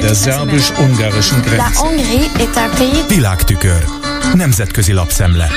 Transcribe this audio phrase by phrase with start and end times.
[0.00, 1.80] Der szerbus-ungarischen Grenze.
[3.08, 3.84] Világtükör.
[4.34, 5.48] Nemzetközi lapszemle.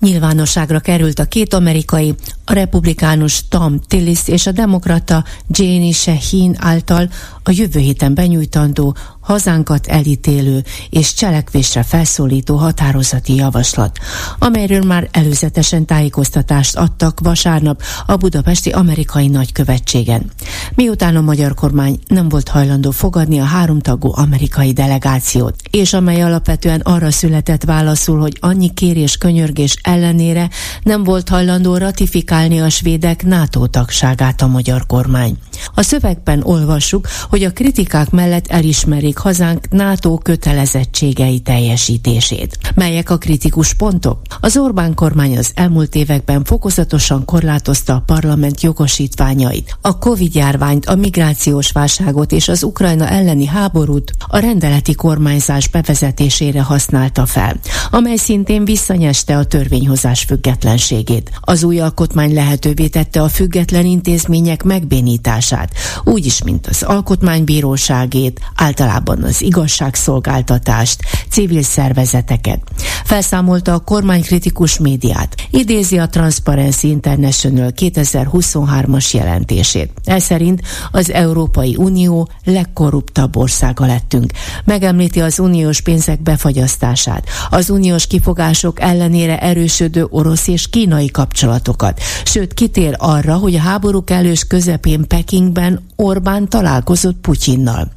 [0.00, 7.10] Nyilvánosságra került a két amerikai, a republikánus Tom Tillis és a demokrata Janie Shaheen által
[7.46, 13.98] a jövő héten benyújtandó hazánkat elítélő és cselekvésre felszólító határozati javaslat,
[14.38, 20.30] amelyről már előzetesen tájékoztatást adtak vasárnap a budapesti amerikai nagykövetségen.
[20.74, 26.80] Miután a magyar kormány nem volt hajlandó fogadni a háromtagú amerikai delegációt, és amely alapvetően
[26.80, 30.50] arra született válaszul, hogy annyi kérés könyörgés ellenére
[30.82, 35.36] nem volt hajlandó ratifikálni a svédek NATO tagságát a magyar kormány.
[35.74, 42.58] A szövegben olvassuk, hogy a kritikák mellett elismerik hazánk NATO kötelezettségei teljesítését.
[42.74, 44.20] Melyek a kritikus pontok?
[44.40, 51.72] Az Orbán kormány az elmúlt években fokozatosan korlátozta a parlament jogosítványait, a Covid-járványt, a migrációs
[51.72, 57.56] válságot és az Ukrajna elleni háborút a rendeleti kormányzás bevezetésére használta fel,
[57.90, 61.30] amely szintén visszanyeste a törvényhozás függetlenségét.
[61.40, 65.72] Az új alkotmány lehetővé tette a független intézmények megbénítását,
[66.04, 66.82] úgyis, mint az
[67.24, 71.00] alkotmánybíróságét, általában az igazságszolgáltatást,
[71.30, 72.60] civil szervezeteket.
[73.04, 75.34] Felszámolta a kormánykritikus médiát.
[75.50, 79.92] Idézi a Transparency International 2023-as jelentését.
[80.04, 84.32] Ez szerint az Európai Unió legkorruptabb országa lettünk.
[84.64, 92.54] Megemlíti az uniós pénzek befagyasztását, az uniós kifogások ellenére erősödő orosz és kínai kapcsolatokat, sőt
[92.54, 97.90] kitér arra, hogy a háborúk elős közepén Pekingben Orbán találkozott Putyinnal.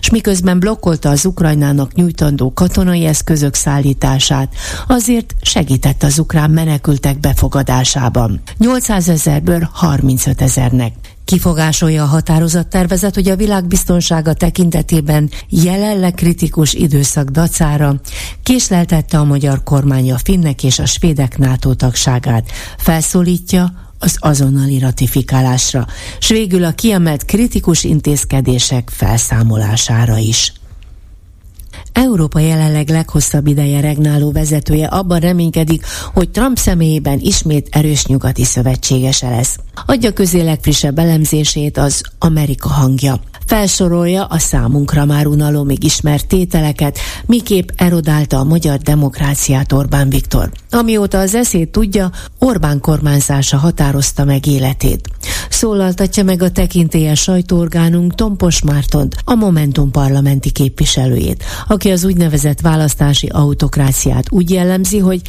[0.00, 4.54] És miközben blokkolta az Ukrajnának nyújtandó katonai eszközök szállítását,
[4.86, 8.40] azért segített az ukrán menekültek befogadásában.
[8.58, 10.92] 800 ezerből 35 ezernek.
[11.30, 18.00] Kifogásolja a határozattervezet, hogy a világbiztonsága tekintetében jelenleg kritikus időszak dacára
[18.42, 22.50] késleltette a magyar kormány a finnek és a svédek NATO tagságát.
[22.78, 25.86] Felszólítja az azonnali ratifikálásra,
[26.18, 30.52] s végül a kiemelt kritikus intézkedések felszámolására is.
[31.92, 39.30] Európa jelenleg leghosszabb ideje regnáló vezetője abban reménykedik, hogy Trump személyében ismét erős nyugati szövetségese
[39.30, 39.58] lesz.
[39.86, 43.20] Adja közé legfrissebb elemzését az Amerika hangja.
[43.46, 50.50] Felsorolja a számunkra már unalomig ismert tételeket, miképp erodálta a magyar demokráciát Orbán Viktor.
[50.70, 55.08] Amióta az eszét tudja, Orbán kormányzása határozta meg életét.
[55.48, 63.26] Szólaltatja meg a tekintélyes sajtóorgánunk Tompos Mártont, a Momentum parlamenti képviselőjét, aki az úgynevezett választási
[63.26, 65.20] autokráciát úgy jellemzi, hogy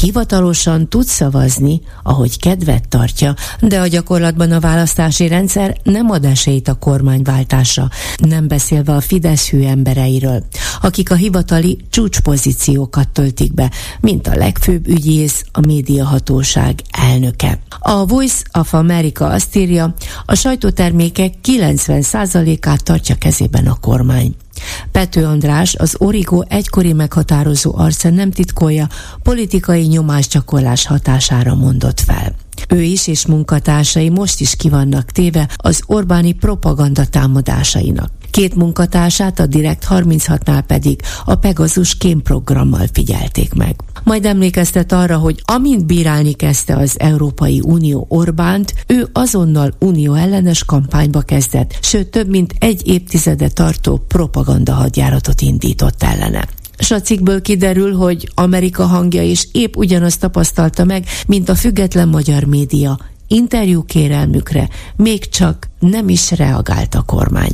[0.00, 6.68] hivatalosan tud szavazni, ahogy kedvet tartja, de a gyakorlatban a választási rendszer nem ad esélyt
[6.68, 10.44] a kormányváltásra, nem beszélve a Fidesz hű embereiről,
[10.80, 13.70] akik a hivatali csúcspozíciókat töltik be,
[14.00, 17.58] mint a legfőbb ügyész, a médiahatóság elnöke.
[17.78, 19.94] A Voice of America azt írja,
[20.26, 24.34] a sajtótermékek 90%-át tartja kezében a kormány.
[24.92, 28.86] Pető András, az Origo egykori meghatározó arca nem titkolja,
[29.22, 32.34] politikai nyomásgyakorlás hatására mondott fel.
[32.68, 38.10] Ő is és munkatársai most is kivannak téve az Orbáni propaganda támadásainak.
[38.38, 43.76] Két munkatársát a Direkt 36-nál pedig a Pegasus kémprogrammal figyelték meg.
[44.04, 50.64] Majd emlékeztet arra, hogy amint bírálni kezdte az Európai Unió Orbánt, ő azonnal unió ellenes
[50.64, 56.48] kampányba kezdett, sőt több mint egy évtizede tartó propaganda hadjáratot indított ellene.
[56.78, 62.08] S a cikkből kiderül, hogy Amerika hangja is épp ugyanazt tapasztalta meg, mint a független
[62.08, 62.98] magyar média.
[63.26, 67.52] Interjú kérelmükre még csak nem is reagált a kormány.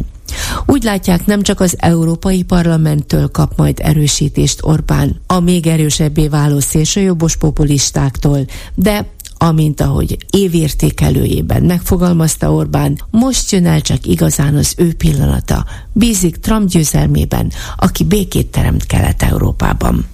[0.66, 6.60] Úgy látják, nem csak az Európai Parlamenttől kap majd erősítést Orbán, a még erősebbé váló
[6.60, 9.06] szélsőjobbos populistáktól, de
[9.38, 15.64] amint ahogy évértékelőjében megfogalmazta Orbán, most jön el csak igazán az ő pillanata.
[15.92, 20.06] Bízik Trump győzelmében, aki békét teremt Kelet-Európában.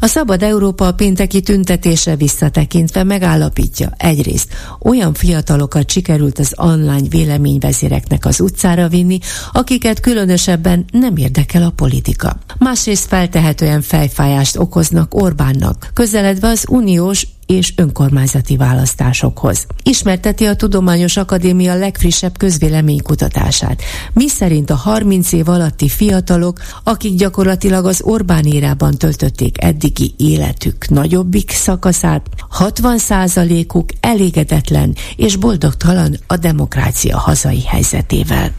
[0.00, 8.26] A Szabad Európa a pénteki tüntetésre visszatekintve megállapítja egyrészt olyan fiatalokat sikerült az online véleményvezéreknek
[8.26, 9.18] az utcára vinni,
[9.52, 12.36] akiket különösebben nem érdekel a politika.
[12.58, 19.66] Másrészt feltehetően fejfájást okoznak Orbánnak, közeledve az uniós és önkormányzati választásokhoz.
[19.82, 23.82] Ismerteti a Tudományos Akadémia legfrissebb közvéleménykutatását,
[24.12, 30.88] mi szerint a 30 év alatti fiatalok, akik gyakorlatilag az Orbán érában töltötték eddigi életük
[30.88, 32.26] nagyobbik szakaszát,
[32.58, 38.52] 60%-uk elégedetlen és boldogtalan a demokrácia hazai helyzetével.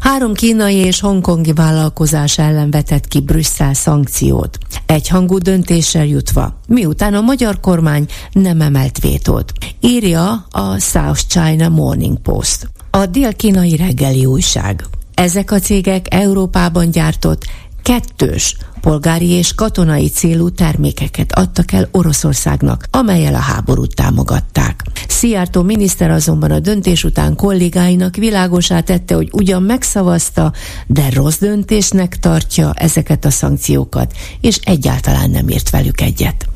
[0.00, 4.58] Három kínai és hongkongi vállalkozás ellen vetett ki Brüsszel szankciót.
[4.86, 9.52] Egyhangú döntéssel jutva, miután a magyar kormány nem emelt vétót.
[9.80, 12.68] Írja a South China Morning Post.
[12.90, 14.84] A dél-kínai reggeli újság.
[15.14, 17.44] Ezek a cégek Európában gyártott
[17.88, 24.82] kettős polgári és katonai célú termékeket adtak el Oroszországnak, amelyel a háborút támogatták.
[25.08, 30.52] Szijjártó miniszter azonban a döntés után kollégáinak világosá tette, hogy ugyan megszavazta,
[30.86, 36.48] de rossz döntésnek tartja ezeket a szankciókat, és egyáltalán nem ért velük egyet.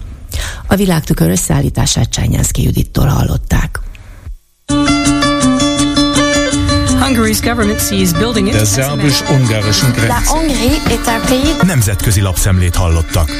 [0.66, 3.80] A világtükör összeállítását Csányánszki Judittól hallották.
[8.52, 10.12] Der szerbus-ungarischen Grenze.
[11.62, 13.30] Nemzetközi lapszemlét hallottak.